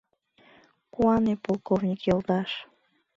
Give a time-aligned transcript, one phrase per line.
[0.93, 2.49] —Куане, полковник йолташ!